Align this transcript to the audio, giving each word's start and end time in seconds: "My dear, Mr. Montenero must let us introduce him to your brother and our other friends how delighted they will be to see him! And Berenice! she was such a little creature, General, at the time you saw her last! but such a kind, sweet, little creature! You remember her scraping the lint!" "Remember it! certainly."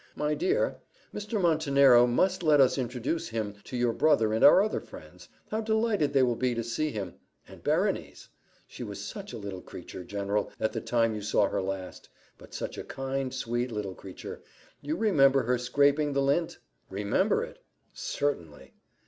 "My 0.15 0.33
dear, 0.33 0.77
Mr. 1.13 1.39
Montenero 1.39 2.07
must 2.07 2.41
let 2.41 2.59
us 2.59 2.79
introduce 2.79 3.27
him 3.27 3.53
to 3.65 3.77
your 3.77 3.93
brother 3.93 4.33
and 4.33 4.43
our 4.43 4.63
other 4.63 4.81
friends 4.81 5.29
how 5.51 5.61
delighted 5.61 6.11
they 6.11 6.23
will 6.23 6.35
be 6.35 6.55
to 6.55 6.63
see 6.63 6.89
him! 6.89 7.13
And 7.47 7.61
Berenice! 7.63 8.27
she 8.65 8.81
was 8.83 8.99
such 8.99 9.31
a 9.31 9.37
little 9.37 9.61
creature, 9.61 10.03
General, 10.03 10.51
at 10.59 10.73
the 10.73 10.81
time 10.81 11.13
you 11.13 11.21
saw 11.21 11.47
her 11.49 11.61
last! 11.61 12.09
but 12.39 12.55
such 12.55 12.79
a 12.79 12.83
kind, 12.83 13.31
sweet, 13.31 13.71
little 13.71 13.93
creature! 13.93 14.41
You 14.81 14.95
remember 14.97 15.43
her 15.43 15.59
scraping 15.59 16.13
the 16.13 16.23
lint!" 16.23 16.57
"Remember 16.89 17.43
it! 17.43 17.59
certainly." 17.93 18.73